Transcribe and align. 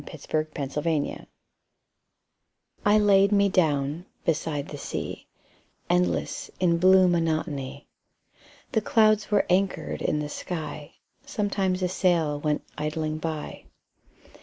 7 0.01 0.11
Autoplay 0.47 1.27
I 2.83 2.97
laid 2.97 3.31
me 3.31 3.49
down 3.49 4.07
beside 4.25 4.69
the 4.69 4.77
sea, 4.79 5.27
Endless 5.91 6.49
in 6.59 6.79
blue 6.79 7.07
monotony; 7.07 7.85
The 8.71 8.81
clouds 8.81 9.29
were 9.29 9.45
anchored 9.47 10.01
in 10.01 10.17
the 10.17 10.27
sky. 10.29 10.95
Sometimes 11.23 11.83
a 11.83 11.87
sail 11.87 12.39
went 12.39 12.63
idling 12.79 13.19
by. 13.19 13.65